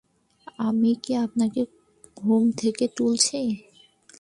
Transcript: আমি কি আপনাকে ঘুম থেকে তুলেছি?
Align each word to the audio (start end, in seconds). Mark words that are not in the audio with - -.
আমি 0.59 0.91
কি 1.03 1.11
আপনাকে 1.17 1.61
ঘুম 2.17 2.43
থেকে 2.51 2.85
তুলেছি? 2.97 3.41